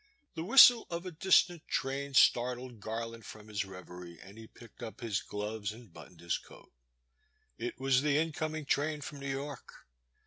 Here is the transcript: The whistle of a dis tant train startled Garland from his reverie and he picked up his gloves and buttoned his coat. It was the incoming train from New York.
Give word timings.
The 0.33 0.43
whistle 0.43 0.87
of 0.89 1.05
a 1.05 1.11
dis 1.11 1.43
tant 1.43 1.67
train 1.67 2.15
startled 2.15 2.79
Garland 2.79 3.23
from 3.23 3.49
his 3.49 3.65
reverie 3.65 4.19
and 4.19 4.35
he 4.35 4.47
picked 4.47 4.81
up 4.81 4.99
his 5.01 5.21
gloves 5.21 5.71
and 5.71 5.93
buttoned 5.93 6.21
his 6.21 6.39
coat. 6.39 6.71
It 7.59 7.79
was 7.79 8.01
the 8.01 8.17
incoming 8.17 8.65
train 8.65 9.01
from 9.01 9.19
New 9.19 9.29
York. 9.29 9.85